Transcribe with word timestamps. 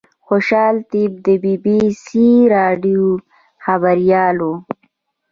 خوشحال 0.27 0.75
طیب 0.91 1.11
د 1.25 1.27
بي 1.43 1.55
بي 1.63 1.77
سي 2.03 2.27
راډیو 2.55 3.05
خبریال 3.63 4.37
و. 4.43 4.51